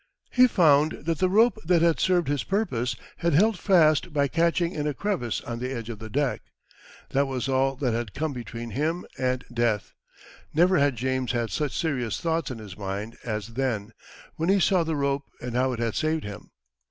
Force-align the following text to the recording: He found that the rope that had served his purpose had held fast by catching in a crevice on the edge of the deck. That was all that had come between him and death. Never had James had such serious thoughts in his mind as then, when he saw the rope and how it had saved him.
He 0.31 0.47
found 0.47 0.93
that 1.03 1.19
the 1.19 1.29
rope 1.29 1.59
that 1.63 1.83
had 1.83 1.99
served 1.99 2.27
his 2.27 2.43
purpose 2.43 2.95
had 3.17 3.33
held 3.33 3.59
fast 3.59 4.11
by 4.11 4.27
catching 4.29 4.71
in 4.71 4.87
a 4.87 4.95
crevice 4.95 5.41
on 5.41 5.59
the 5.59 5.69
edge 5.71 5.91
of 5.91 5.99
the 5.99 6.09
deck. 6.09 6.41
That 7.11 7.27
was 7.27 7.47
all 7.47 7.75
that 7.75 7.93
had 7.93 8.15
come 8.15 8.33
between 8.33 8.71
him 8.71 9.05
and 9.19 9.45
death. 9.53 9.93
Never 10.55 10.79
had 10.79 10.95
James 10.95 11.33
had 11.33 11.51
such 11.51 11.77
serious 11.77 12.19
thoughts 12.19 12.49
in 12.49 12.57
his 12.57 12.75
mind 12.75 13.15
as 13.23 13.49
then, 13.49 13.91
when 14.37 14.49
he 14.49 14.59
saw 14.59 14.83
the 14.83 14.95
rope 14.95 15.25
and 15.39 15.53
how 15.55 15.71
it 15.71 15.79
had 15.79 15.93
saved 15.93 16.23
him. 16.23 16.49